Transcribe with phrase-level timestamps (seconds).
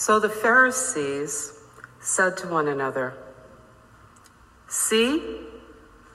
[0.00, 1.52] So the Pharisees
[2.00, 3.12] said to one another,
[4.66, 5.22] See,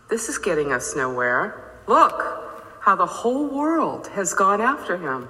[0.09, 1.75] this is getting us nowhere.
[1.85, 5.29] Look how the whole world has gone after him.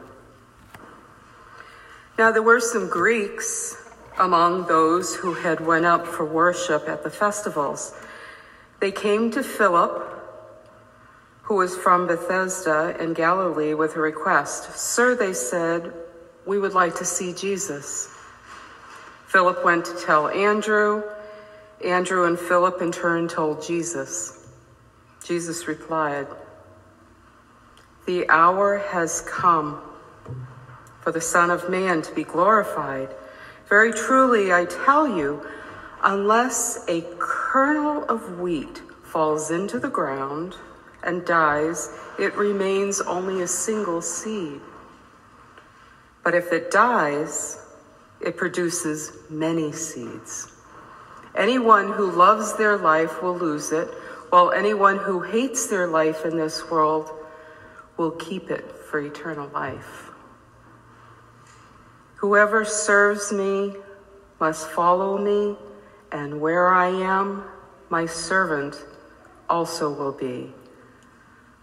[2.18, 7.10] Now there were some Greeks among those who had went up for worship at the
[7.10, 7.94] festivals.
[8.80, 10.02] They came to Philip,
[11.42, 14.80] who was from Bethsaida in Galilee, with a request.
[14.80, 15.92] Sir, they said,
[16.46, 18.15] we would like to see Jesus.
[19.36, 21.04] Philip went to tell Andrew.
[21.84, 24.48] Andrew and Philip in turn told Jesus.
[25.26, 26.26] Jesus replied,
[28.06, 29.82] The hour has come
[31.02, 33.10] for the Son of Man to be glorified.
[33.68, 35.46] Very truly, I tell you,
[36.02, 40.56] unless a kernel of wheat falls into the ground
[41.04, 44.62] and dies, it remains only a single seed.
[46.24, 47.65] But if it dies,
[48.22, 50.52] it produces many seeds.
[51.36, 53.90] Anyone who loves their life will lose it,
[54.30, 57.12] while anyone who hates their life in this world
[57.98, 60.10] will keep it for eternal life.
[62.16, 63.76] Whoever serves me
[64.40, 65.58] must follow me,
[66.12, 67.44] and where I am,
[67.90, 68.84] my servant
[69.50, 70.54] also will be.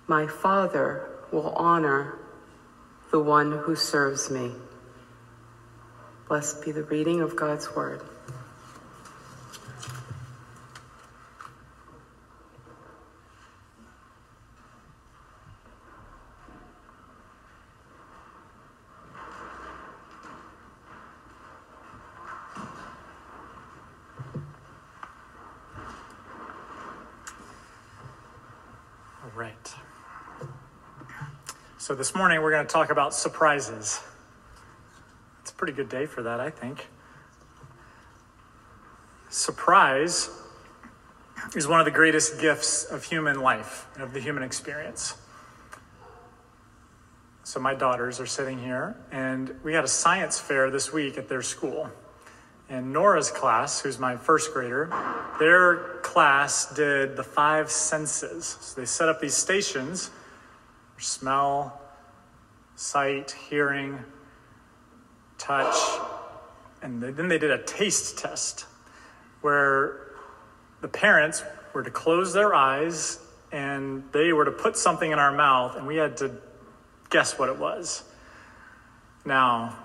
[0.07, 2.19] My Father will honor
[3.11, 4.53] the one who serves me.
[6.33, 8.01] Blessed be the reading of God's word.
[29.23, 29.75] All right.
[31.77, 34.01] So this morning we're going to talk about surprises
[35.63, 36.89] pretty good day for that, I think.
[39.31, 40.29] Surprise
[41.55, 45.15] is one of the greatest gifts of human life, of the human experience.
[47.45, 51.29] So, my daughters are sitting here, and we had a science fair this week at
[51.29, 51.89] their school.
[52.69, 54.91] And Nora's class, who's my first grader,
[55.39, 58.57] their class did the five senses.
[58.61, 60.11] So, they set up these stations
[60.99, 61.81] smell,
[62.75, 64.01] sight, hearing,
[65.43, 65.77] touch,
[66.83, 68.67] and then they did a taste test
[69.41, 70.13] where
[70.81, 71.43] the parents
[71.73, 73.19] were to close their eyes
[73.51, 76.31] and they were to put something in our mouth and we had to
[77.11, 78.05] guess what it was.
[79.25, 79.77] Now,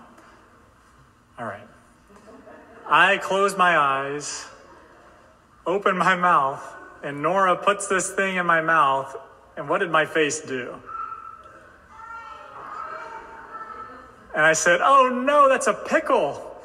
[1.38, 1.68] all right.
[2.88, 4.46] I close my eyes,
[5.66, 6.64] open my mouth,
[7.04, 9.16] and Nora puts this thing in my mouth,
[9.58, 10.76] and what did my face do?
[14.38, 16.56] And I said, Oh no, that's a pickle.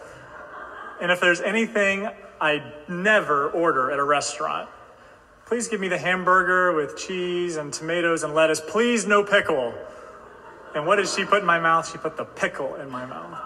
[1.00, 2.06] And if there's anything
[2.38, 4.68] I never order at a restaurant,
[5.46, 8.60] please give me the hamburger with cheese and tomatoes and lettuce.
[8.60, 9.72] Please, no pickle.
[10.74, 11.90] And what did she put in my mouth?
[11.90, 13.38] She put the pickle in my mouth.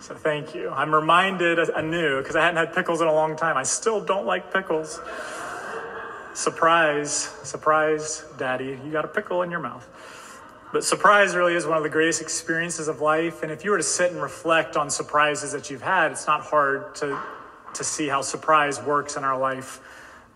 [0.00, 0.68] So thank you.
[0.70, 3.56] I'm reminded anew because I hadn't had pickles in a long time.
[3.56, 5.00] I still don't like pickles.
[6.34, 7.12] Surprise,
[7.44, 9.88] surprise, daddy, you got a pickle in your mouth.
[10.72, 13.42] But surprise really is one of the greatest experiences of life.
[13.42, 16.42] And if you were to sit and reflect on surprises that you've had, it's not
[16.42, 17.18] hard to,
[17.74, 19.80] to see how surprise works in our life.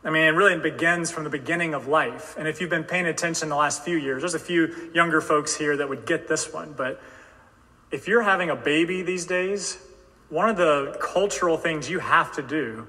[0.05, 2.35] I mean, it really begins from the beginning of life.
[2.39, 5.55] And if you've been paying attention the last few years, there's a few younger folks
[5.55, 6.73] here that would get this one.
[6.73, 7.01] But
[7.91, 9.79] if you're having a baby these days,
[10.31, 12.89] one of the cultural things you have to do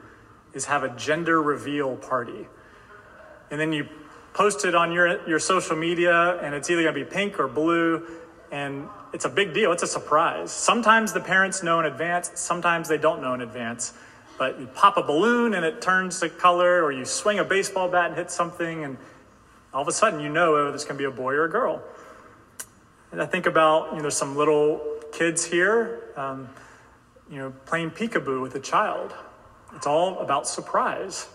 [0.54, 2.48] is have a gender reveal party.
[3.52, 3.88] And then you
[4.34, 7.48] post it on your, your social media, and it's either going to be pink or
[7.48, 8.06] blue,
[8.52, 9.72] and it's a big deal.
[9.72, 10.52] It's a surprise.
[10.52, 13.94] Sometimes the parents know in advance, sometimes they don't know in advance.
[14.38, 17.88] But you pop a balloon and it turns the color, or you swing a baseball
[17.88, 18.98] bat and hit something, and
[19.74, 21.50] all of a sudden you know whether it's going to be a boy or a
[21.50, 21.82] girl.
[23.12, 26.50] And I think about, you know, there's some little kids here, um,
[27.30, 29.14] you know, playing peekaboo with a child.
[29.76, 31.28] It's all about surprise.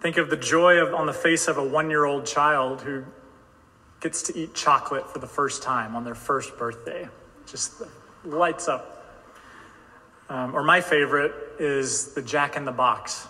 [0.00, 3.04] Think of the joy of, on the face of a one year old child who
[4.00, 7.06] gets to eat chocolate for the first time on their first birthday.
[7.46, 7.82] Just
[8.24, 8.96] lights up.
[10.30, 13.26] Um, or my favorite is the Jack in the Box,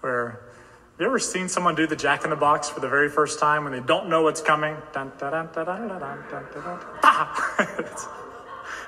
[0.00, 3.08] where have you ever seen someone do the Jack in the Box for the very
[3.08, 4.76] first time when they don't know what's coming?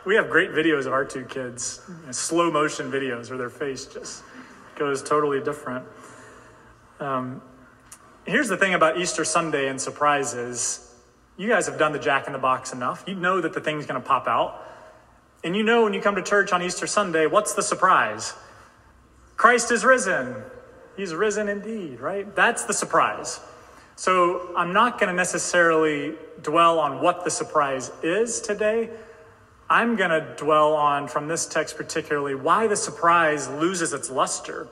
[0.05, 1.81] we have great videos of our two kids,
[2.11, 4.25] slow motion videos where their face just
[4.75, 5.87] goes totally different.
[7.01, 7.41] Um,
[8.27, 10.95] here's the thing about Easter Sunday and surprises.
[11.39, 13.03] You guys have done the Jack in the Box enough.
[13.07, 14.63] You know that the thing's going to pop out.
[15.43, 18.35] And you know when you come to church on Easter Sunday, what's the surprise?
[19.39, 20.37] Christ is risen.
[20.99, 22.37] He's risen indeed, right?
[22.37, 23.41] That's the surprise.
[23.97, 28.91] So I'm not going to necessarily dwell on what the surprise is today.
[29.71, 34.69] I'm going to dwell on, from this text particularly, why the surprise loses its luster.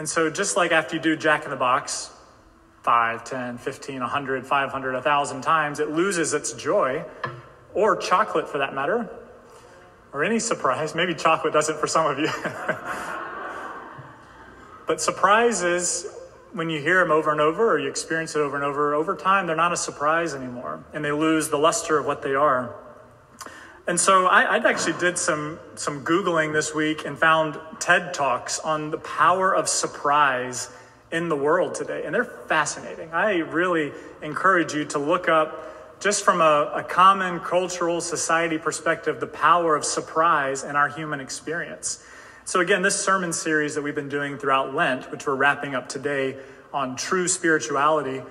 [0.00, 2.10] And so, just like after you do Jack in the Box
[2.84, 7.04] 5, 10, 15, 100, 500, 1,000 times, it loses its joy,
[7.74, 9.10] or chocolate for that matter,
[10.14, 10.94] or any surprise.
[10.94, 12.28] Maybe chocolate doesn't for some of you.
[14.86, 16.06] but surprises,
[16.54, 19.14] when you hear them over and over, or you experience it over and over, over
[19.14, 22.74] time, they're not a surprise anymore, and they lose the luster of what they are.
[23.90, 28.60] And so I, I, actually did some, some Googling this week and found TED Talks
[28.60, 30.70] on the power of surprise
[31.10, 32.04] in the world today.
[32.04, 33.12] And they're fascinating.
[33.12, 33.90] I really
[34.22, 39.74] encourage you to look up, just from a, a common cultural society perspective, the power
[39.74, 42.00] of surprise in our human experience.
[42.44, 45.88] So, again, this sermon series that we've been doing throughout Lent, which we're wrapping up
[45.88, 46.36] today
[46.72, 48.22] on true spirituality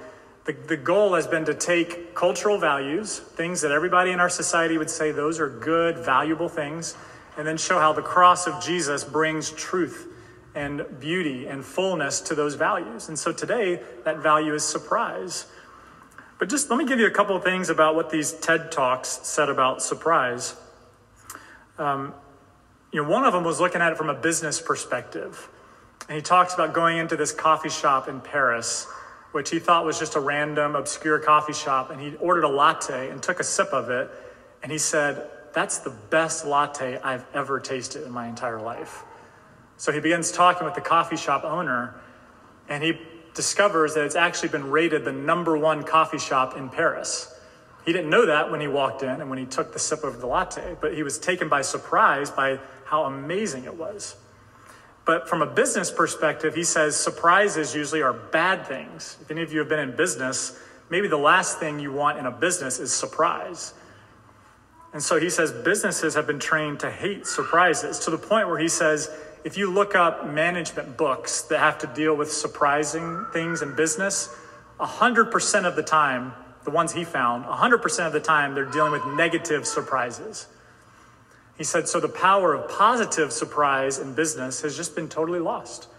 [0.49, 4.79] the, the goal has been to take cultural values, things that everybody in our society
[4.79, 6.97] would say those are good, valuable things,
[7.37, 10.07] and then show how the cross of Jesus brings truth
[10.55, 13.09] and beauty and fullness to those values.
[13.09, 15.45] And so today, that value is surprise.
[16.39, 19.19] But just let me give you a couple of things about what these TED Talks
[19.21, 20.55] said about surprise.
[21.77, 22.11] Um,
[22.91, 25.47] you know, one of them was looking at it from a business perspective.
[26.07, 28.87] And he talks about going into this coffee shop in Paris
[29.31, 31.91] which he thought was just a random, obscure coffee shop.
[31.91, 34.09] And he ordered a latte and took a sip of it.
[34.63, 39.03] And he said, That's the best latte I've ever tasted in my entire life.
[39.77, 41.95] So he begins talking with the coffee shop owner,
[42.67, 42.99] and he
[43.33, 47.33] discovers that it's actually been rated the number one coffee shop in Paris.
[47.85, 50.19] He didn't know that when he walked in and when he took the sip of
[50.19, 54.17] the latte, but he was taken by surprise by how amazing it was.
[55.05, 59.17] But from a business perspective, he says surprises usually are bad things.
[59.21, 60.59] If any of you have been in business,
[60.89, 63.73] maybe the last thing you want in a business is surprise.
[64.93, 68.57] And so he says businesses have been trained to hate surprises to the point where
[68.57, 69.09] he says
[69.43, 74.35] if you look up management books that have to deal with surprising things in business,
[74.79, 79.05] 100% of the time, the ones he found, 100% of the time, they're dealing with
[79.05, 80.47] negative surprises.
[81.59, 85.89] He said, So the power of positive surprise in business has just been totally lost.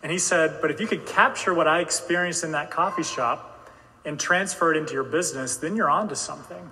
[0.00, 3.68] And he said, But if you could capture what I experienced in that coffee shop
[4.04, 6.70] and transfer it into your business, then you're onto something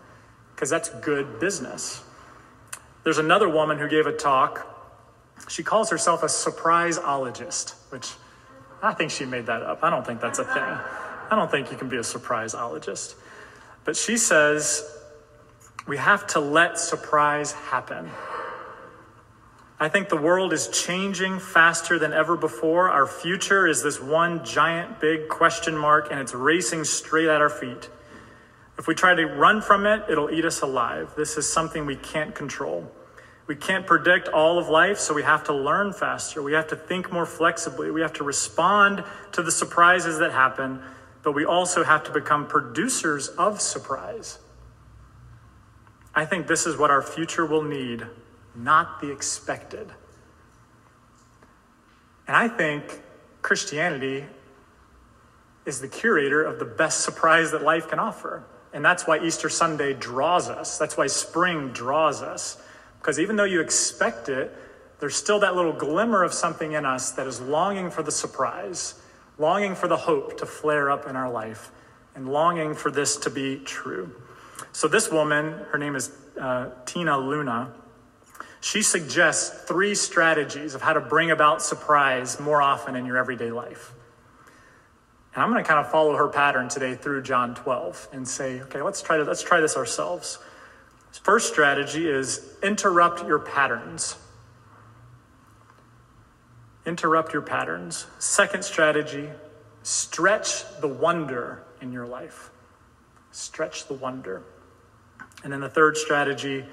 [0.55, 2.05] because that's good business.
[3.03, 4.65] There's another woman who gave a talk.
[5.49, 8.13] She calls herself a surprisologist, which
[8.81, 9.81] I think she made that up.
[9.83, 10.63] I don't think that's a thing.
[10.63, 13.17] I don't think you can be a surprisologist.
[13.85, 14.89] But she says
[15.89, 18.09] we have to let surprise happen.
[19.79, 22.89] I think the world is changing faster than ever before.
[22.89, 27.51] Our future is this one giant big question mark, and it's racing straight at our
[27.51, 27.91] feet.
[28.79, 31.13] If we try to run from it, it'll eat us alive.
[31.15, 32.91] This is something we can't control.
[33.47, 36.43] We can't predict all of life, so we have to learn faster.
[36.43, 37.91] We have to think more flexibly.
[37.91, 40.81] We have to respond to the surprises that happen,
[41.23, 44.39] but we also have to become producers of surprise.
[46.15, 48.07] I think this is what our future will need
[48.57, 49.91] not the expected.
[52.27, 53.01] And I think
[53.43, 54.25] Christianity
[55.65, 58.45] is the curator of the best surprise that life can offer.
[58.73, 60.79] And that's why Easter Sunday draws us.
[60.79, 62.63] That's why spring draws us.
[62.99, 64.55] Because even though you expect it,
[64.99, 68.95] there's still that little glimmer of something in us that is longing for the surprise,
[69.39, 71.71] longing for the hope to flare up in our life,
[72.15, 74.15] and longing for this to be true.
[74.73, 76.11] So, this woman, her name is
[76.41, 77.73] uh, Tina Luna,
[78.67, 83.53] she suggests three strategies of how to bring about surprise more often in your everyday
[83.53, 83.93] life.
[85.33, 88.63] And I'm going to kind of follow her pattern today through John 12 and say,
[88.63, 90.41] okay, let's try to, let's try this ourselves.
[91.23, 94.17] First strategy is interrupt your patterns.
[96.85, 98.09] Interrupt your patterns.
[98.19, 99.29] Second strategy,
[99.85, 102.51] stretch the wonder in your life.
[103.31, 104.43] Stretch the wonder.
[105.45, 106.65] And then the third strategy,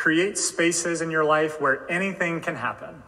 [0.00, 3.02] create spaces in your life where anything can happen.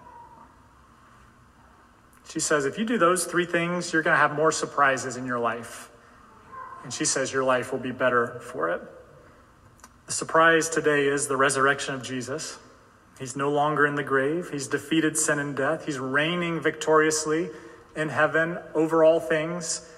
[2.28, 5.24] She says, if you do those three things, you're going to have more surprises in
[5.24, 5.90] your life.
[6.84, 8.82] And she says your life will be better for it.
[10.04, 12.58] The surprise today is the resurrection of Jesus.
[13.18, 14.50] He's no longer in the grave.
[14.50, 15.86] He's defeated sin and death.
[15.86, 17.48] He's reigning victoriously
[17.96, 19.88] in heaven over all things.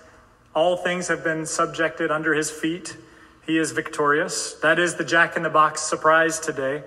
[0.55, 2.97] All things have been subjected under his feet.
[3.47, 4.55] He is victorious.
[4.55, 6.83] That is the jack in the box surprise today.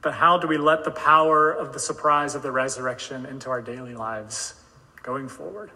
[0.00, 3.62] But how do we let the power of the surprise of the resurrection into our
[3.62, 4.54] daily lives
[5.02, 5.70] going forward?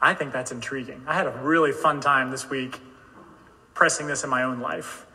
[0.00, 1.02] I think that's intriguing.
[1.06, 2.80] I had a really fun time this week
[3.74, 5.06] pressing this in my own life.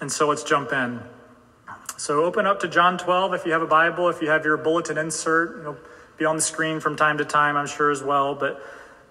[0.00, 1.00] And so let's jump in.
[1.96, 4.58] So open up to John 12 if you have a Bible, if you have your
[4.58, 5.78] bulletin insert, it'll
[6.18, 8.34] be on the screen from time to time, I'm sure as well.
[8.34, 8.62] But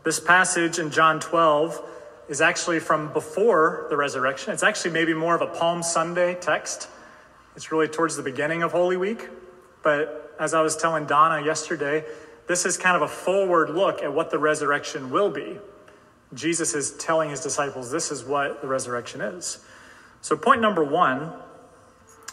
[0.03, 1.83] this passage in John 12
[2.27, 4.53] is actually from before the resurrection.
[4.53, 6.89] It's actually maybe more of a Palm Sunday text.
[7.55, 9.29] It's really towards the beginning of Holy Week.
[9.83, 12.03] But as I was telling Donna yesterday,
[12.47, 15.57] this is kind of a forward look at what the resurrection will be.
[16.33, 19.63] Jesus is telling his disciples this is what the resurrection is.
[20.21, 21.33] So, point number one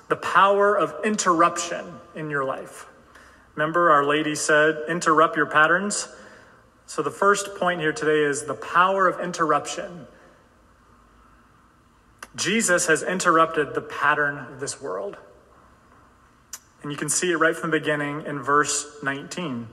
[0.08, 2.86] the power of interruption in your life.
[3.54, 6.08] Remember, Our Lady said, interrupt your patterns.
[6.86, 10.06] So, the first point here today is the power of interruption.
[12.34, 15.16] Jesus has interrupted the pattern of this world.
[16.82, 19.68] And you can see it right from the beginning in verse 19.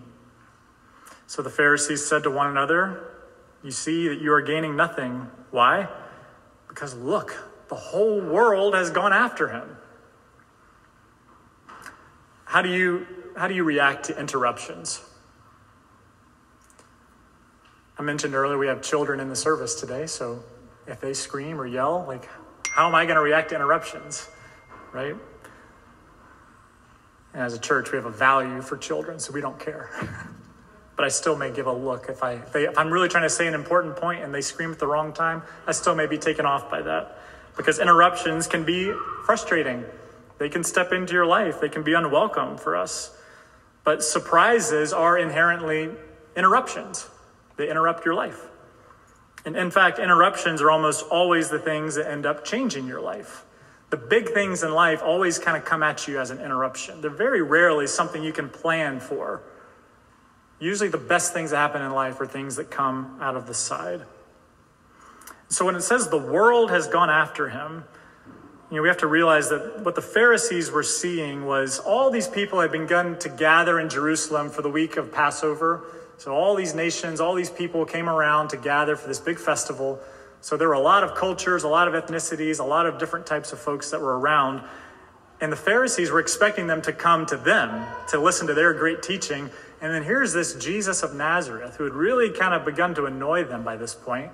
[1.27, 3.03] So the Pharisees said to one another,
[3.63, 5.27] You see that you are gaining nothing.
[5.51, 5.87] Why?
[6.67, 7.35] Because look,
[7.69, 9.77] the whole world has gone after him.
[12.45, 13.05] How do you,
[13.37, 15.01] how do you react to interruptions?
[17.99, 20.41] I mentioned earlier we have children in the service today, so
[20.87, 22.29] if they scream or yell, like,
[22.69, 24.29] how am I going to react to interruptions?
[24.93, 25.15] Right?
[27.33, 29.89] And as a church, we have a value for children, so we don't care.
[30.95, 33.23] but I still may give a look if I if, they, if I'm really trying
[33.23, 35.43] to say an important point and they scream at the wrong time.
[35.67, 37.17] I still may be taken off by that
[37.57, 38.93] because interruptions can be
[39.25, 39.83] frustrating.
[40.37, 41.59] They can step into your life.
[41.59, 43.13] They can be unwelcome for us.
[43.83, 45.89] But surprises are inherently
[46.37, 47.09] interruptions.
[47.59, 48.47] They interrupt your life.
[49.43, 53.43] And in fact, interruptions are almost always the things that end up changing your life.
[53.89, 57.01] The big things in life always kind of come at you as an interruption.
[57.01, 59.41] They're very rarely something you can plan for.
[60.57, 63.53] Usually, the best things that happen in life are things that come out of the
[63.53, 64.03] side.
[65.49, 67.83] So, when it says the world has gone after him,
[68.69, 72.27] you know, we have to realize that what the Pharisees were seeing was all these
[72.27, 76.75] people had begun to gather in Jerusalem for the week of Passover so all these
[76.75, 80.01] nations, all these people came around to gather for this big festival.
[80.41, 83.25] So there were a lot of cultures, a lot of ethnicities, a lot of different
[83.25, 84.61] types of folks that were around.
[85.39, 89.01] And the Pharisees were expecting them to come to them to listen to their great
[89.01, 89.49] teaching.
[89.79, 93.45] And then here's this Jesus of Nazareth who had really kind of begun to annoy
[93.45, 94.29] them by this point,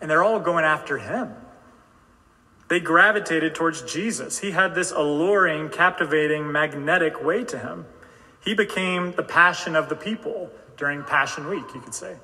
[0.00, 1.34] and they're all going after him.
[2.66, 4.40] They gravitated towards Jesus.
[4.40, 7.86] He had this alluring, captivating, magnetic way to him.
[8.44, 12.16] He became the passion of the people during Passion Week, you could say.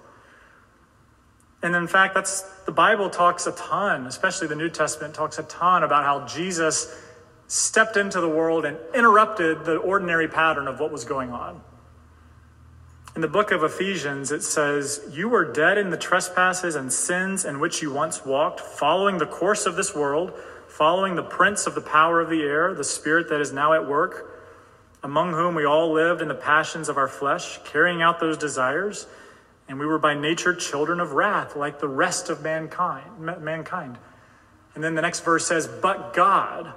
[1.63, 5.43] And in fact, that's the Bible talks a ton, especially the New Testament talks a
[5.45, 6.95] ton about how Jesus
[7.47, 11.61] stepped into the world and interrupted the ordinary pattern of what was going on.
[13.15, 17.45] In the book of Ephesians, it says, You were dead in the trespasses and sins
[17.45, 20.33] in which you once walked, following the course of this world,
[20.69, 23.89] following the prince of the power of the air, the spirit that is now at
[23.89, 24.34] work
[25.05, 29.07] among whom we all lived in the passions of our flesh, carrying out those desires,
[29.69, 33.21] and we were by nature children of wrath, like the rest of mankind.
[33.21, 33.99] mankind.
[34.75, 36.73] And then the next verse says, But God,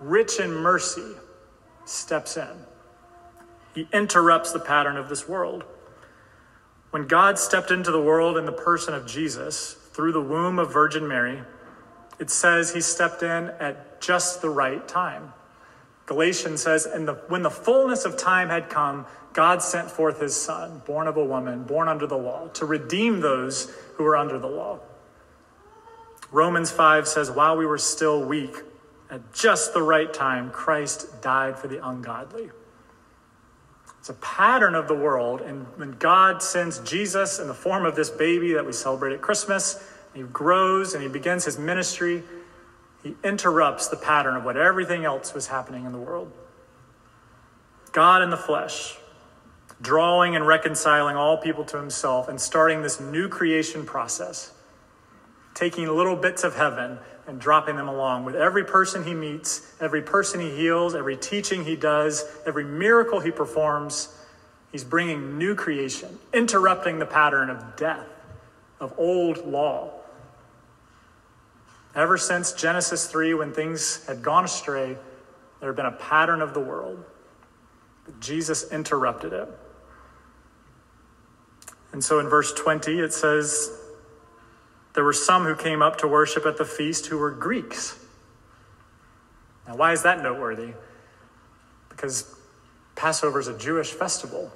[0.00, 1.14] rich in mercy,
[1.84, 2.66] steps in.
[3.74, 5.64] He interrupts the pattern of this world.
[6.90, 10.72] When God stepped into the world in the person of Jesus through the womb of
[10.72, 11.42] Virgin Mary,
[12.18, 15.32] it says he stepped in at just the right time.
[16.08, 20.34] Galatians says, and the, when the fullness of time had come, God sent forth his
[20.34, 24.38] son, born of a woman, born under the law, to redeem those who were under
[24.38, 24.80] the law.
[26.32, 28.56] Romans 5 says, while we were still weak,
[29.10, 32.48] at just the right time, Christ died for the ungodly.
[33.98, 37.94] It's a pattern of the world, and when God sends Jesus in the form of
[37.94, 42.22] this baby that we celebrate at Christmas, he grows and he begins his ministry
[43.02, 46.32] he interrupts the pattern of what everything else was happening in the world.
[47.92, 48.96] God in the flesh,
[49.80, 54.52] drawing and reconciling all people to himself and starting this new creation process,
[55.54, 60.02] taking little bits of heaven and dropping them along with every person he meets, every
[60.02, 64.16] person he heals, every teaching he does, every miracle he performs.
[64.72, 68.06] He's bringing new creation, interrupting the pattern of death,
[68.80, 69.97] of old law,
[71.94, 74.96] Ever since Genesis 3, when things had gone astray,
[75.60, 77.04] there had been a pattern of the world.
[78.20, 79.48] Jesus interrupted it.
[81.92, 83.70] And so in verse 20, it says,
[84.94, 87.98] There were some who came up to worship at the feast who were Greeks.
[89.66, 90.72] Now, why is that noteworthy?
[91.88, 92.34] Because
[92.94, 94.50] Passover is a Jewish festival.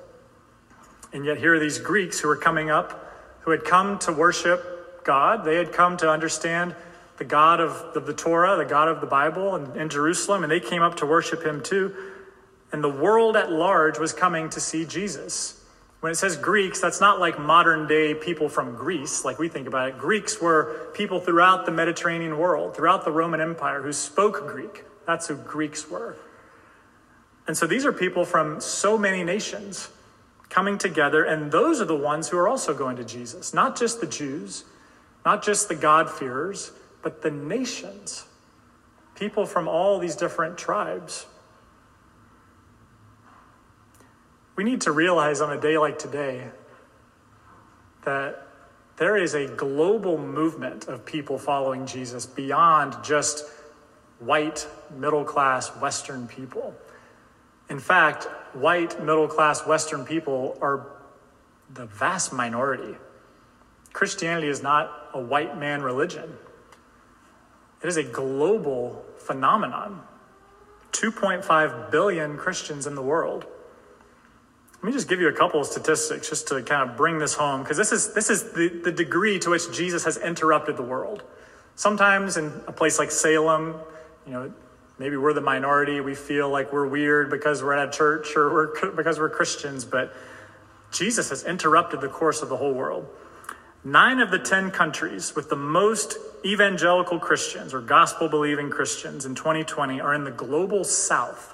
[1.13, 5.05] And yet, here are these Greeks who are coming up, who had come to worship
[5.05, 5.45] God.
[5.45, 6.75] They had come to understand
[7.23, 10.51] the God of the, the Torah, the God of the Bible in, in Jerusalem, and
[10.51, 11.95] they came up to worship him too.
[12.73, 15.65] And the world at large was coming to see Jesus.
[16.01, 19.69] When it says Greeks, that's not like modern day people from Greece, like we think
[19.69, 19.99] about it.
[19.99, 24.85] Greeks were people throughout the Mediterranean world, throughout the Roman Empire, who spoke Greek.
[25.07, 26.17] That's who Greeks were.
[27.47, 29.91] And so these are people from so many nations
[30.49, 33.55] coming together, and those are the ones who are also going to Jesus.
[33.55, 34.65] Not just the Jews,
[35.25, 36.73] not just the God-fearers,
[37.03, 38.25] but the nations,
[39.15, 41.27] people from all these different tribes.
[44.57, 46.49] We need to realize on a day like today
[48.05, 48.47] that
[48.97, 53.45] there is a global movement of people following Jesus beyond just
[54.19, 56.75] white, middle class, Western people.
[57.69, 60.87] In fact, white, middle class, Western people are
[61.73, 62.97] the vast minority.
[63.93, 66.37] Christianity is not a white man religion.
[67.83, 70.03] It is a global phenomenon.
[70.93, 73.47] 2.5 billion Christians in the world.
[74.75, 77.35] Let me just give you a couple of statistics just to kind of bring this
[77.35, 80.83] home, because this is, this is the, the degree to which Jesus has interrupted the
[80.83, 81.23] world.
[81.77, 83.77] Sometimes in a place like Salem,
[84.27, 84.53] you know,
[84.99, 88.53] maybe we're the minority, we feel like we're weird because we're at a church or
[88.53, 90.15] we're, because we're Christians, but
[90.91, 93.09] Jesus has interrupted the course of the whole world.
[93.85, 99.35] Nine of the 10 countries with the most evangelical Christians or gospel believing Christians in
[99.35, 101.53] 2020 are in the global south,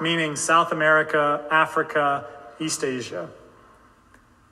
[0.00, 2.24] meaning South America, Africa,
[2.58, 3.28] East Asia.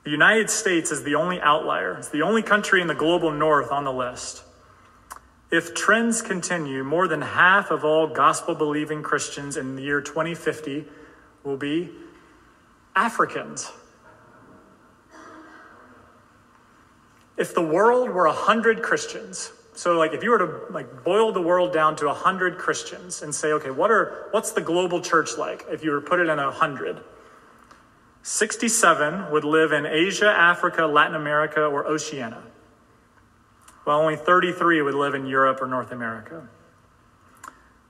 [0.04, 3.72] The United States is the only outlier, it's the only country in the global north
[3.72, 4.44] on the list.
[5.50, 10.85] If trends continue, more than half of all gospel believing Christians in the year 2050
[11.44, 11.92] will be
[12.94, 13.72] Africans.
[17.37, 21.42] If the world were 100 Christians, so like if you were to like boil the
[21.42, 25.64] world down to 100 Christians and say, okay, what are what's the global church like
[25.68, 27.03] if you were to put it in a 100?
[28.23, 32.42] 67 would live in Asia, Africa, Latin America, or Oceania.
[33.83, 36.49] While only 33 would live in Europe or North America.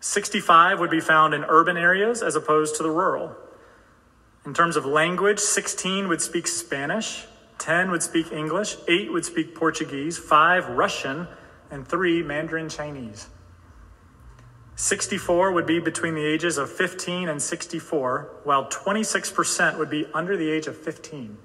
[0.00, 3.36] 65 would be found in urban areas as opposed to the rural.
[4.44, 7.26] In terms of language, 16 would speak Spanish,
[7.58, 11.28] 10 would speak English, 8 would speak Portuguese, 5 Russian,
[11.70, 13.28] and 3 Mandarin Chinese.
[14.76, 20.36] 64 would be between the ages of 15 and 64, while 26% would be under
[20.36, 21.38] the age of 15.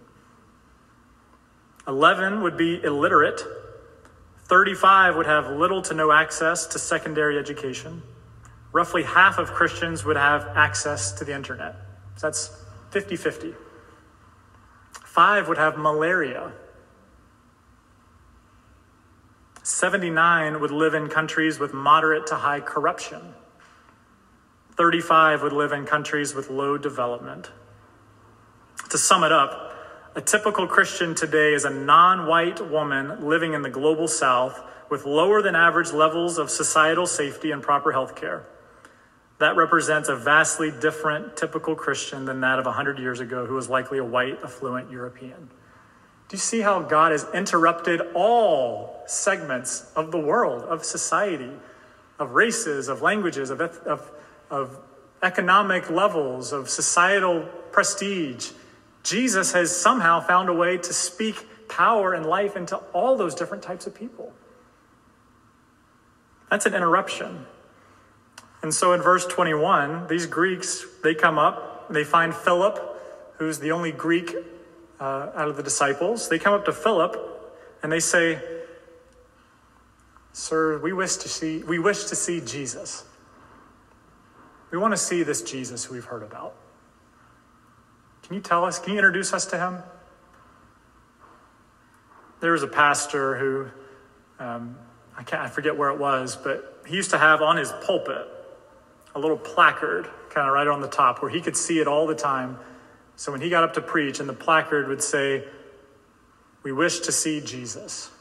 [1.88, 3.42] 11 would be illiterate.
[4.46, 8.02] 35 would have little to no access to secondary education.
[8.72, 11.76] Roughly half of Christians would have access to the internet.
[12.16, 13.54] So that's 50 50.
[15.20, 16.54] Five would have malaria.
[19.64, 23.34] 79 would live in countries with moderate to high corruption.
[24.78, 27.52] 35 would live in countries with low development.
[28.92, 29.74] To sum it up,
[30.16, 35.04] a typical Christian today is a non white woman living in the global south with
[35.04, 38.46] lower than average levels of societal safety and proper health care.
[39.40, 43.70] That represents a vastly different typical Christian than that of 100 years ago, who was
[43.70, 45.50] likely a white, affluent European.
[46.28, 51.52] Do you see how God has interrupted all segments of the world, of society,
[52.20, 54.12] of races, of languages, of, of,
[54.52, 54.78] of
[55.24, 58.52] economic levels, of societal prestige?
[59.04, 63.64] Jesus has somehow found a way to speak power and life into all those different
[63.64, 64.34] types of people.
[66.52, 67.46] That's an interruption.
[68.62, 72.80] And so in verse 21, these Greeks, they come up, they find Philip,
[73.38, 74.36] who's the only Greek
[75.00, 76.28] uh, out of the disciples.
[76.28, 77.16] They come up to Philip
[77.82, 78.42] and they say,
[80.34, 83.06] Sir, we wish to see, we wish to see Jesus.
[84.72, 86.56] We want to see this Jesus who we've heard about.
[88.24, 89.78] Can you tell us, can you introduce us to him?
[92.42, 93.68] There was a pastor who,
[94.44, 94.78] um,
[95.18, 98.28] I, can't, I forget where it was, but he used to have on his pulpit
[99.16, 102.08] a little placard kind of right on the top where he could see it all
[102.08, 102.58] the time.
[103.16, 105.44] So when he got up to preach, and the placard would say,
[106.64, 108.12] We wish to see Jesus.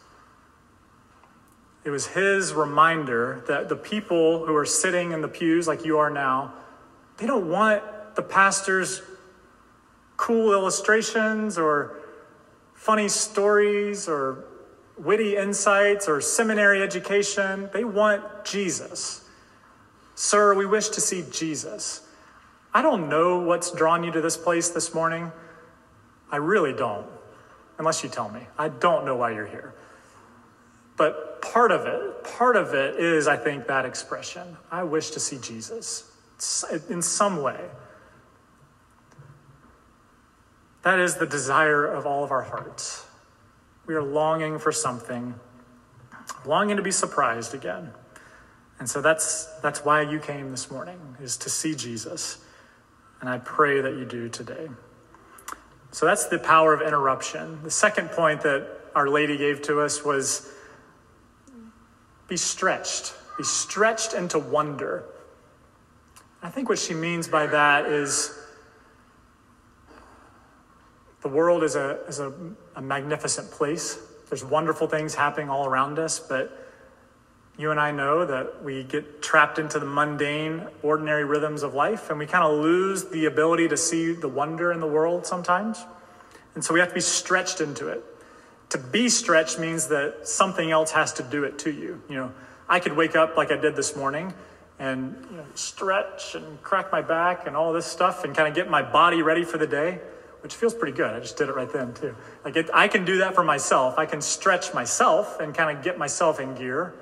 [1.85, 5.99] It was his reminder that the people who are sitting in the pews like you
[5.99, 6.53] are now,
[7.17, 7.83] they don't want
[8.15, 9.01] the pastor's
[10.17, 12.01] cool illustrations or
[12.75, 14.45] funny stories or
[14.99, 17.71] witty insights or seminary education.
[17.73, 19.25] They want Jesus.
[20.19, 22.01] Sir, we wish to see Jesus.
[22.75, 25.31] I don't know what's drawn you to this place this morning.
[26.29, 27.07] I really don't,
[27.79, 28.41] unless you tell me.
[28.59, 29.75] I don't know why you're here.
[30.97, 34.57] But part of it, part of it is, I think, that expression.
[34.73, 36.11] I wish to see Jesus
[36.91, 37.61] in some way.
[40.83, 43.07] That is the desire of all of our hearts.
[43.87, 45.37] We are longing for something,
[46.45, 47.93] longing to be surprised again.
[48.79, 52.39] And so that's, that's why you came this morning, is to see Jesus.
[53.21, 54.69] And I pray that you do today.
[55.91, 57.61] So that's the power of interruption.
[57.65, 60.53] The second point that Our Lady gave to us was
[62.29, 65.05] be stretched, be stretched into wonder.
[66.43, 68.39] I think what she means by that is
[71.23, 72.33] the world is a, is a,
[72.77, 73.99] a magnificent place.
[74.29, 76.68] There's wonderful things happening all around us, but
[77.59, 82.09] you and I know that we get trapped into the mundane, ordinary rhythms of life,
[82.09, 85.85] and we kind of lose the ability to see the wonder in the world sometimes.
[86.55, 88.05] And so we have to be stretched into it.
[88.71, 92.01] To be stretched means that something else has to do it to you.
[92.09, 92.33] You know,
[92.69, 94.33] I could wake up like I did this morning
[94.79, 98.55] and you know, stretch and crack my back and all this stuff and kind of
[98.55, 99.99] get my body ready for the day,
[100.43, 101.13] which feels pretty good.
[101.13, 102.15] I just did it right then, too.
[102.45, 103.99] Like it, I can do that for myself.
[103.99, 106.95] I can stretch myself and kind of get myself in gear.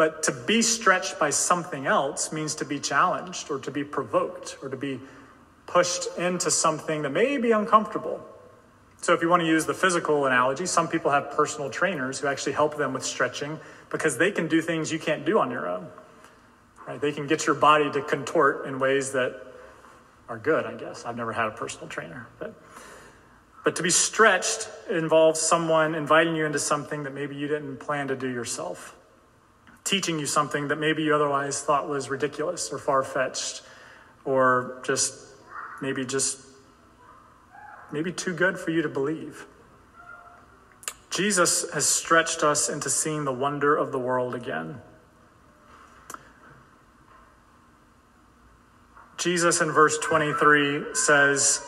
[0.00, 4.56] But to be stretched by something else means to be challenged or to be provoked
[4.62, 4.98] or to be
[5.66, 8.26] pushed into something that may be uncomfortable.
[9.02, 12.28] So, if you want to use the physical analogy, some people have personal trainers who
[12.28, 13.60] actually help them with stretching
[13.90, 15.86] because they can do things you can't do on your own.
[16.88, 16.98] Right?
[16.98, 19.52] They can get your body to contort in ways that
[20.30, 21.04] are good, I guess.
[21.04, 22.54] I've never had a personal trainer, but
[23.64, 28.08] but to be stretched involves someone inviting you into something that maybe you didn't plan
[28.08, 28.96] to do yourself
[29.84, 33.62] teaching you something that maybe you otherwise thought was ridiculous or far fetched
[34.24, 35.26] or just
[35.80, 36.40] maybe just
[37.92, 39.46] maybe too good for you to believe.
[41.10, 44.80] Jesus has stretched us into seeing the wonder of the world again.
[49.18, 51.62] Jesus in verse 23 says,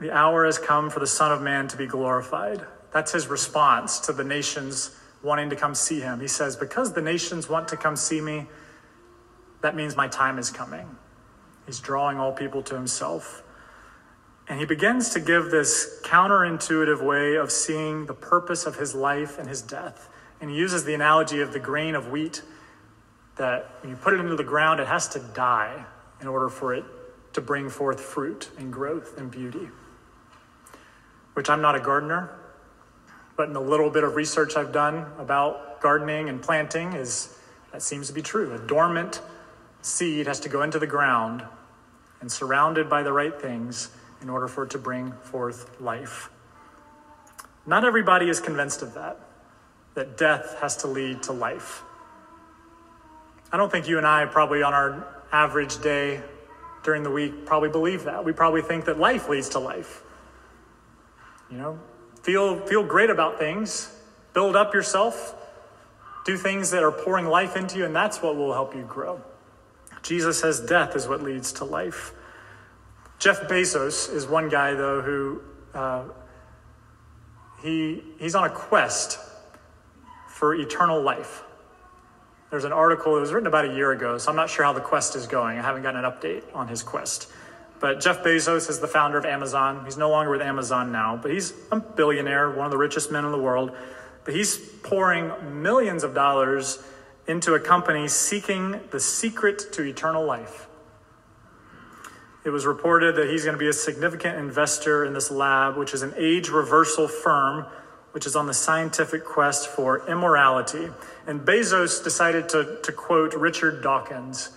[0.00, 2.66] The hour has come for the Son of Man to be glorified.
[2.92, 6.20] That's his response to the nations wanting to come see him.
[6.20, 8.46] He says, Because the nations want to come see me,
[9.62, 10.96] that means my time is coming.
[11.66, 13.42] He's drawing all people to himself.
[14.48, 19.38] And he begins to give this counterintuitive way of seeing the purpose of his life
[19.38, 20.08] and his death.
[20.40, 22.42] And he uses the analogy of the grain of wheat
[23.36, 25.84] that when you put it into the ground, it has to die
[26.20, 26.84] in order for it
[27.32, 29.68] to bring forth fruit and growth and beauty.
[31.34, 32.30] Which I'm not a gardener,
[33.36, 37.36] but in the little bit of research I've done about gardening and planting is
[37.72, 38.52] that seems to be true.
[38.54, 39.20] A dormant
[39.80, 41.42] seed has to go into the ground
[42.20, 43.90] and surrounded by the right things
[44.20, 46.30] in order for it to bring forth life.
[47.66, 49.18] Not everybody is convinced of that,
[49.94, 51.82] that death has to lead to life.
[53.52, 56.22] I don't think you and I, probably on our average day
[56.82, 58.24] during the week, probably believe that.
[58.24, 60.02] We probably think that life leads to life.
[61.50, 61.78] You know,
[62.22, 63.94] feel, feel great about things,
[64.34, 65.34] build up yourself,
[66.24, 69.20] do things that are pouring life into you, and that's what will help you grow.
[70.02, 72.12] Jesus says death is what leads to life.
[73.18, 75.40] Jeff Bezos is one guy, though, who
[75.74, 76.04] uh,
[77.62, 79.18] he, he's on a quest
[80.28, 81.44] for eternal life.
[82.50, 84.72] There's an article that was written about a year ago, so I'm not sure how
[84.72, 85.58] the quest is going.
[85.58, 87.32] I haven't gotten an update on his quest.
[87.82, 89.84] But Jeff Bezos is the founder of Amazon.
[89.84, 93.24] He's no longer with Amazon now, but he's a billionaire, one of the richest men
[93.24, 93.72] in the world.
[94.24, 96.80] But he's pouring millions of dollars
[97.26, 100.68] into a company seeking the secret to eternal life.
[102.44, 105.92] It was reported that he's going to be a significant investor in this lab, which
[105.92, 107.66] is an age reversal firm,
[108.12, 110.88] which is on the scientific quest for immorality.
[111.26, 114.50] And Bezos decided to, to quote Richard Dawkins,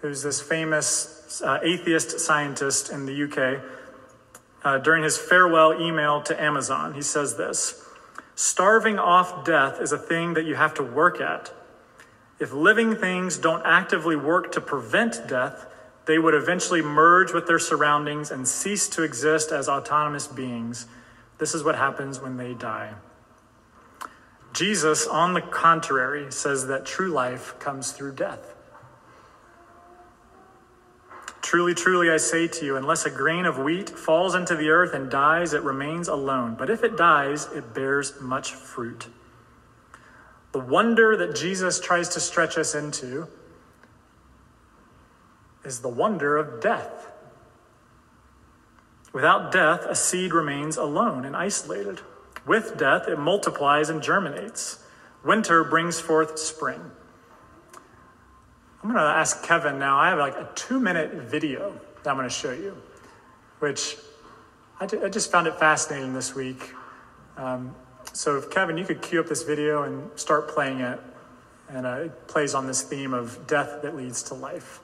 [0.00, 3.62] who's this famous uh, atheist scientist in the UK,
[4.62, 7.84] uh, during his farewell email to Amazon, he says this
[8.34, 11.52] Starving off death is a thing that you have to work at.
[12.38, 15.66] If living things don't actively work to prevent death,
[16.06, 20.86] they would eventually merge with their surroundings and cease to exist as autonomous beings.
[21.38, 22.94] This is what happens when they die.
[24.52, 28.54] Jesus, on the contrary, says that true life comes through death.
[31.42, 34.92] Truly, truly, I say to you, unless a grain of wheat falls into the earth
[34.92, 36.54] and dies, it remains alone.
[36.58, 39.08] But if it dies, it bears much fruit.
[40.52, 43.28] The wonder that Jesus tries to stretch us into
[45.64, 47.12] is the wonder of death.
[49.12, 52.00] Without death, a seed remains alone and isolated.
[52.46, 54.84] With death, it multiplies and germinates.
[55.24, 56.92] Winter brings forth spring.
[58.82, 59.98] I'm going to ask Kevin now.
[59.98, 62.76] I have like a two minute video that I'm going to show you,
[63.58, 63.96] which
[64.80, 66.72] I, just found it fascinating this week.
[67.36, 67.74] Um,
[68.14, 70.98] so, if Kevin, you could cue up this video and start playing it,
[71.68, 74.80] and uh, it plays on this theme of death that leads to life.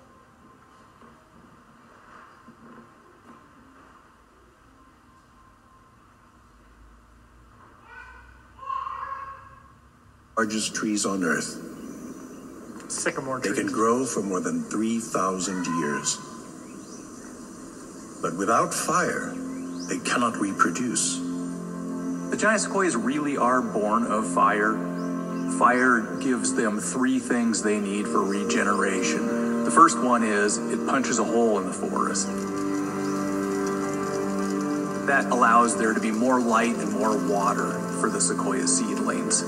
[10.37, 11.76] largest trees on earth.
[12.89, 13.57] Sycamore trees.
[13.57, 16.19] They can grow for more than 3,000 years.
[18.23, 19.35] But without fire,
[19.89, 21.19] they cannot reproduce.
[22.31, 24.75] The giant sequoias really are born of fire.
[25.59, 29.65] Fire gives them three things they need for regeneration.
[29.65, 32.27] The first one is it punches a hole in the forest.
[35.07, 39.43] That allows there to be more light and more water for the sequoia seedlings.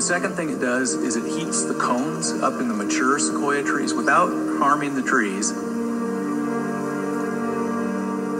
[0.00, 3.62] The second thing it does is it heats the cones up in the mature sequoia
[3.62, 5.50] trees without harming the trees.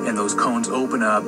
[0.08, 1.22] And those cones open up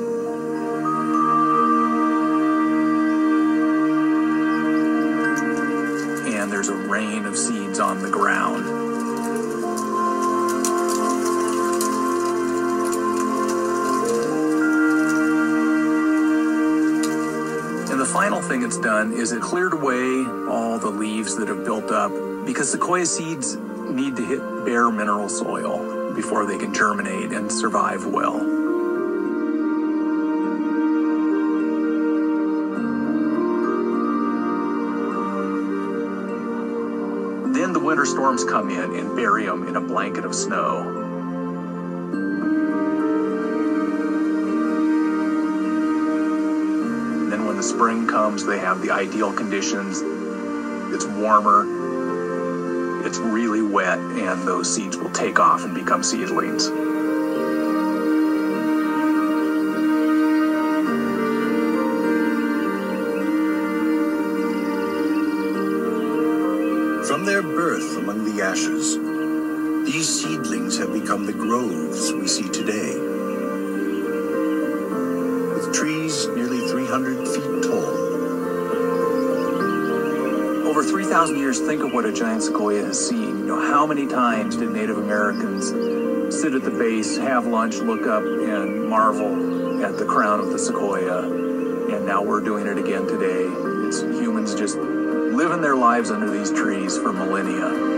[6.25, 8.62] and there's a rain of seeds on the ground.
[18.47, 22.11] Thing it's done is it cleared away all the leaves that have built up
[22.45, 23.55] because sequoia seeds
[23.89, 28.39] need to hit bare mineral soil before they can germinate and survive well.
[37.53, 40.92] Then the winter storms come in and bury them in a blanket of snow.
[47.83, 49.99] Spring comes, they have the ideal conditions.
[50.93, 51.65] It's warmer,
[53.05, 56.69] it's really wet, and those seeds will take off and become seedlings.
[67.05, 68.95] From their birth among the ashes,
[69.85, 71.72] these seedlings have become the groves
[81.13, 83.37] 3,000 years, think of what a giant sequoia has seen.
[83.37, 85.67] You know, how many times did Native Americans
[86.35, 90.57] sit at the base, have lunch, look up, and marvel at the crown of the
[90.57, 91.19] sequoia?
[91.93, 93.45] And now we're doing it again today.
[93.87, 97.92] It's humans just living their lives under these trees for millennia.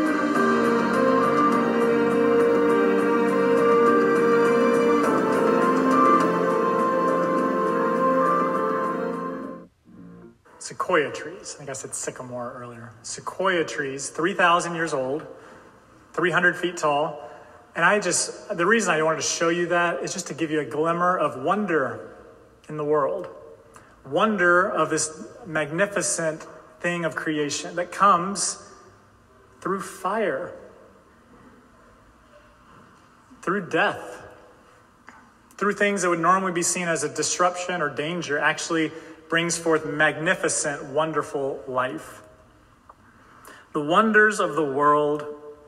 [10.85, 11.55] Sequoia trees.
[11.55, 12.91] I think I said sycamore earlier.
[13.01, 15.25] Sequoia trees, 3,000 years old,
[16.13, 17.27] 300 feet tall.
[17.75, 20.51] And I just, the reason I wanted to show you that is just to give
[20.51, 22.15] you a glimmer of wonder
[22.69, 23.27] in the world.
[24.05, 26.45] Wonder of this magnificent
[26.81, 28.71] thing of creation that comes
[29.61, 30.53] through fire,
[33.41, 34.21] through death,
[35.57, 38.91] through things that would normally be seen as a disruption or danger, actually
[39.35, 42.21] brings forth magnificent, wonderful life.
[43.73, 45.25] The wonders of the world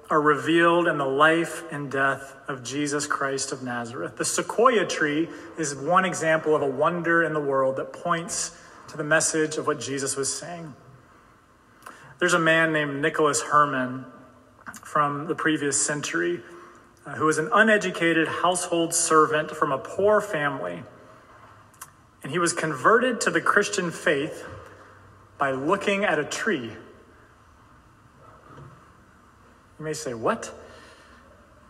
[0.09, 4.15] are revealed in the life and death of Jesus Christ of Nazareth.
[4.15, 5.27] The sequoia tree
[5.57, 9.67] is one example of a wonder in the world that points to the message of
[9.67, 10.73] what Jesus was saying.
[12.19, 14.05] There's a man named Nicholas Herman
[14.81, 16.39] from the previous century
[17.05, 20.83] uh, who was an uneducated household servant from a poor family
[22.27, 24.45] and he was converted to the Christian faith
[25.37, 26.73] by looking at a tree.
[29.79, 30.53] You may say, What?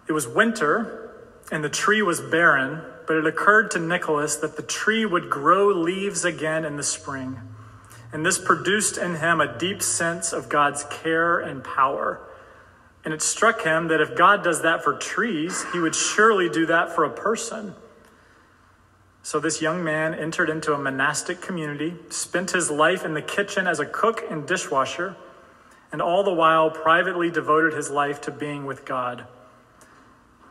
[0.08, 1.14] It was winter,
[1.52, 5.68] and the tree was barren, but it occurred to Nicholas that the tree would grow
[5.68, 7.40] leaves again in the spring.
[8.12, 12.20] And this produced in him a deep sense of God's care and power.
[13.06, 16.66] And it struck him that if God does that for trees, he would surely do
[16.66, 17.76] that for a person.
[19.28, 23.68] So this young man entered into a monastic community, spent his life in the kitchen
[23.68, 25.18] as a cook and dishwasher,
[25.92, 29.28] and all the while privately devoted his life to being with God.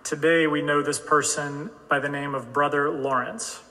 [0.04, 3.62] Today we know this person by the name of Brother Lawrence.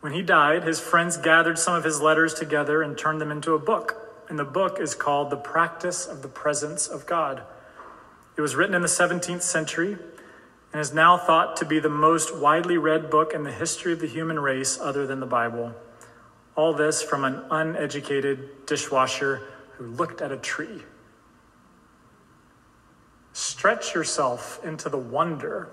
[0.00, 3.54] When he died, his friends gathered some of his letters together and turned them into
[3.54, 3.94] a book.
[4.28, 7.42] and the book is called The Practice of the Presence of God.
[8.36, 9.96] It was written in the 17th century
[10.72, 14.00] and is now thought to be the most widely read book in the history of
[14.00, 15.74] the human race other than the Bible.
[16.54, 20.82] All this from an uneducated dishwasher who looked at a tree.
[23.32, 25.70] Stretch yourself into the wonder.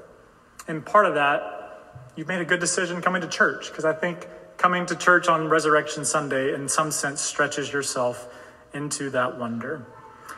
[0.68, 4.28] And part of that, you've made a good decision coming to church, because I think
[4.58, 8.34] coming to church on Resurrection Sunday, in some sense, stretches yourself
[8.74, 9.86] into that wonder.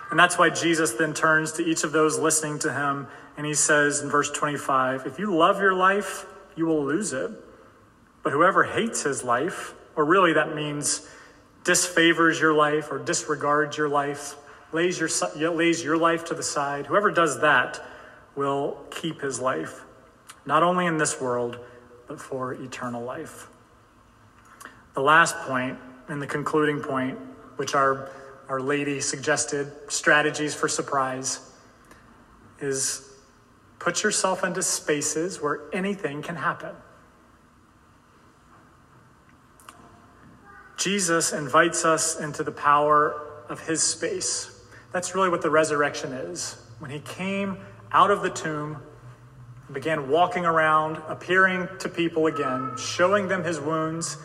[0.10, 3.08] And that's why Jesus then turns to each of those listening to him
[3.39, 6.25] and he says in verse 25 If you love your life,
[6.58, 7.32] you will lose it.
[8.21, 11.10] But whoever hates his life, or really that means
[11.63, 14.36] disfavors your life or disregards your life,
[14.73, 15.08] lays your,
[15.54, 17.82] lays your life to the side, whoever does that
[18.36, 19.86] will keep his life,
[20.45, 21.60] not only in this world,
[22.10, 23.47] but for eternal life.
[24.95, 27.17] The last point, and the concluding point,
[27.56, 28.12] which our,
[28.49, 31.39] our lady suggested, strategies for surprise,
[32.60, 33.09] is
[33.80, 36.76] put yourself into spaces where anything can happen.
[40.78, 44.62] Jesus invites us into the power of his space.
[44.92, 46.62] That's really what the resurrection is.
[46.80, 47.58] When he came
[47.92, 48.82] out of the tomb,
[49.72, 54.18] began walking around, appearing to people again, showing them his wounds,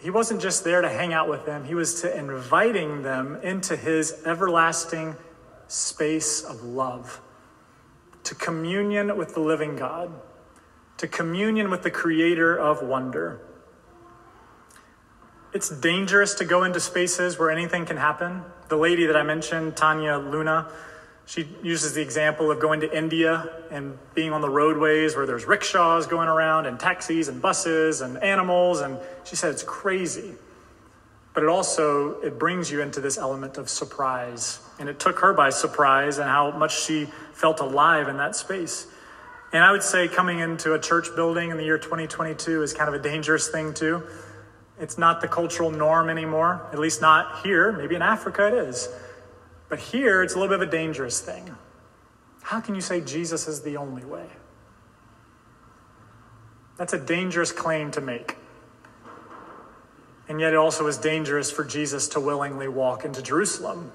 [0.00, 3.76] he wasn't just there to hang out with them, he was to inviting them into
[3.76, 5.16] his everlasting
[5.66, 7.20] space of love,
[8.26, 10.10] to communion with the living God,
[10.96, 13.40] to communion with the creator of wonder.
[15.52, 18.42] It's dangerous to go into spaces where anything can happen.
[18.68, 20.68] The lady that I mentioned, Tania Luna,
[21.24, 25.44] she uses the example of going to India and being on the roadways where there's
[25.44, 30.34] rickshaws going around and taxis and buses and animals and she said it's crazy.
[31.36, 34.58] But it also it brings you into this element of surprise.
[34.80, 38.88] And it took her by surprise and how much she felt alive in that space.
[39.52, 42.88] And I would say coming into a church building in the year 2022 is kind
[42.88, 44.02] of a dangerous thing too
[44.78, 47.72] it's not the cultural norm anymore, at least not here.
[47.72, 48.88] Maybe in Africa it is.
[49.68, 51.54] But here it's a little bit of a dangerous thing.
[52.42, 54.26] How can you say Jesus is the only way?
[56.76, 58.36] That's a dangerous claim to make.
[60.28, 63.92] And yet it also is dangerous for Jesus to willingly walk into Jerusalem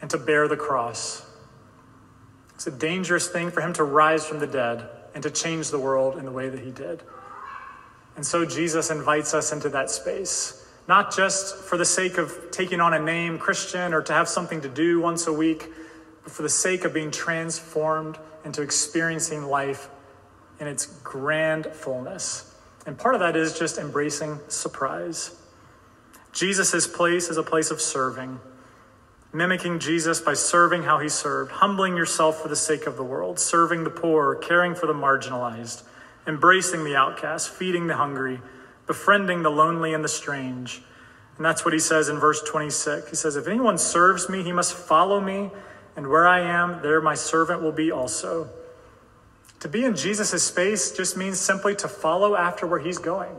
[0.00, 1.24] and to bear the cross.
[2.54, 5.78] It's a dangerous thing for him to rise from the dead and to change the
[5.78, 7.02] world in the way that he did.
[8.14, 12.80] And so Jesus invites us into that space, not just for the sake of taking
[12.80, 15.68] on a name Christian or to have something to do once a week,
[16.22, 19.88] but for the sake of being transformed into experiencing life
[20.60, 22.51] in its grand fullness.
[22.86, 25.36] And part of that is just embracing surprise.
[26.32, 28.40] Jesus' place is a place of serving,
[29.32, 33.38] mimicking Jesus by serving how he served, humbling yourself for the sake of the world,
[33.38, 35.82] serving the poor, caring for the marginalized
[36.26, 38.40] embracing the outcast, feeding the hungry,
[38.86, 40.82] befriending the lonely and the strange.
[41.36, 43.10] And that's what he says in verse 26.
[43.10, 45.50] He says, If anyone serves me, he must follow me,
[45.96, 48.48] and where I am, there my servant will be also.
[49.62, 53.30] To be in Jesus' space just means simply to follow after where he's going.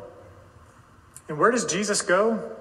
[1.28, 2.56] And where does Jesus go?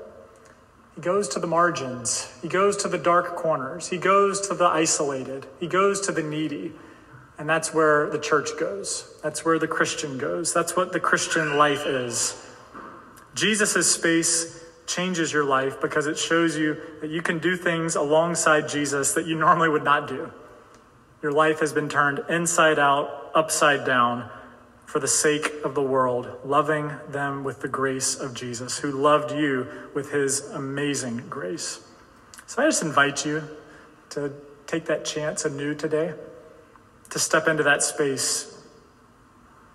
[0.97, 2.37] He goes to the margins.
[2.43, 3.87] He goes to the dark corners.
[3.87, 5.47] He goes to the isolated.
[5.61, 6.73] He goes to the needy.
[7.39, 9.17] And that's where the church goes.
[9.23, 10.53] That's where the Christian goes.
[10.53, 12.45] That's what the Christian life is.
[13.37, 18.69] Jesus' space changes your life because it shows you that you can do things alongside
[18.69, 20.33] Jesus that you normally would not do.
[21.23, 24.29] Your life has been turned inside out, upside down
[24.87, 29.33] for the sake of the world, loving them with the grace of Jesus, who loved
[29.33, 31.81] you with his amazing grace.
[32.47, 33.43] So I just invite you
[34.11, 34.33] to
[34.67, 36.15] take that chance anew today
[37.13, 38.59] to step into that space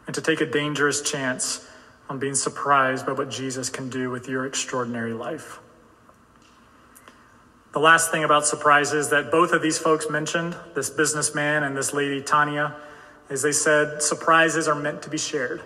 [0.08, 1.68] and to take a dangerous chance
[2.10, 5.60] on being surprised by what Jesus can do with your extraordinary life.
[7.74, 11.94] The last thing about surprises that both of these folks mentioned, this businessman and this
[11.94, 12.76] lady, Tania,
[13.30, 15.62] is they said surprises are meant to be shared.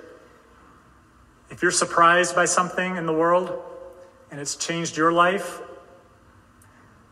[1.50, 3.62] If you're surprised by something in the world
[4.32, 5.62] and it's changed your life,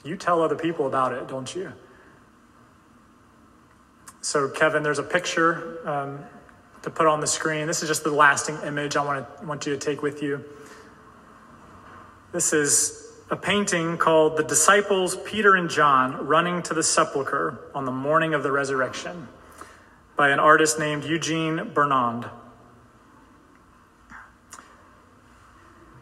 [0.03, 1.73] you tell other people about it, don't you?
[4.21, 6.19] So, Kevin, there's a picture um,
[6.81, 7.67] to put on the screen.
[7.67, 10.43] This is just the lasting image I want, to, want you to take with you.
[12.31, 17.85] This is a painting called The Disciples Peter and John Running to the Sepulchre on
[17.85, 19.27] the Morning of the Resurrection
[20.19, 22.29] by an artist named Eugene Burnand.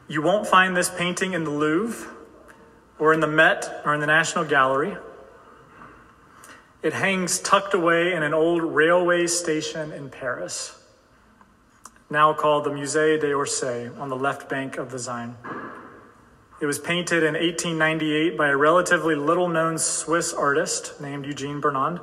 [0.08, 2.10] You won't find this painting in the Louvre,
[2.98, 4.98] or in the Met or in the National Gallery.
[6.82, 10.84] It hangs tucked away in an old railway station in Paris,
[12.10, 15.36] now called the Musée d'Orsay on the left bank of the Seine.
[16.60, 22.02] It was painted in 1898 by a relatively little known Swiss artist named Eugene Burnand.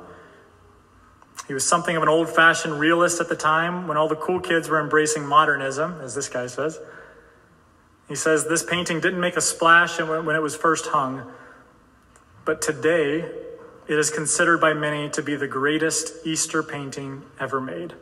[1.47, 4.39] He was something of an old fashioned realist at the time when all the cool
[4.39, 6.79] kids were embracing modernism, as this guy says.
[8.07, 11.31] He says this painting didn't make a splash when it was first hung,
[12.45, 13.19] but today
[13.87, 17.93] it is considered by many to be the greatest Easter painting ever made.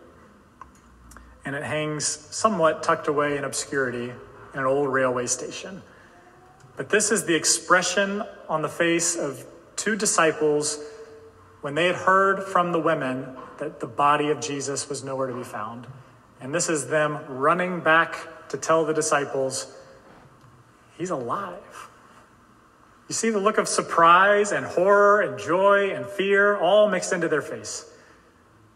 [1.46, 4.14] And it hangs somewhat tucked away in obscurity
[4.54, 5.82] in an old railway station.
[6.78, 10.80] But this is the expression on the face of two disciples
[11.64, 13.26] when they had heard from the women
[13.58, 15.88] that the body of Jesus was nowhere to be found.
[16.42, 19.74] And this is them running back to tell the disciples,
[20.98, 21.90] He's alive.
[23.08, 27.30] You see the look of surprise and horror and joy and fear all mixed into
[27.30, 27.90] their face.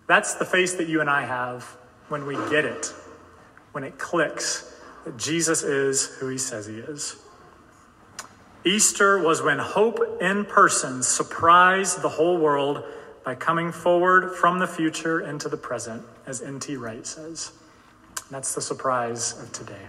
[0.08, 1.64] That's the face that you and I have
[2.08, 2.94] when we get it,
[3.74, 7.18] when it clicks that Jesus is who he says he is.
[8.68, 12.84] Easter was when hope in person surprised the whole world
[13.24, 16.76] by coming forward from the future into the present, as N.T.
[16.76, 17.54] Wright says.
[18.30, 19.88] that's the surprise of today.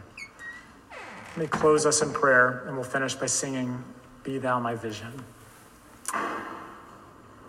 [1.31, 3.83] Let me close us in prayer, and we'll finish by singing
[4.22, 5.24] Be Thou My Vision.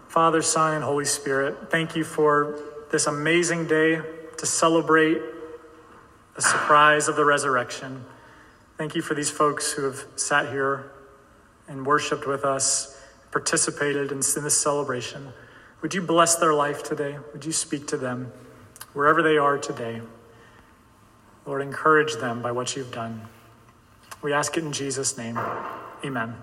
[0.07, 2.59] Father, Son, and Holy Spirit, thank you for
[2.91, 4.01] this amazing day
[4.39, 5.21] to celebrate
[6.35, 8.03] the surprise of the resurrection.
[8.79, 10.89] Thank you for these folks who have sat here
[11.69, 13.01] and worshiped with us,
[13.31, 15.31] participated in this celebration.
[15.81, 17.17] Would you bless their life today?
[17.31, 18.33] Would you speak to them
[18.93, 20.01] wherever they are today?
[21.45, 23.21] Lord, encourage them by what you've done.
[24.21, 25.39] We ask it in Jesus' name.
[26.03, 26.35] Amen.